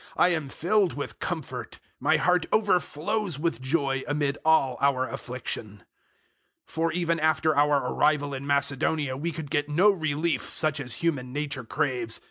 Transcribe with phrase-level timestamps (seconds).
[0.17, 5.83] I am filled with comfort: my heart overflows with joy amid all our affliction.
[6.67, 10.95] 007:005 For even after our arrival in Macedonia we could get no relief such as
[11.05, 12.19] human nature craves.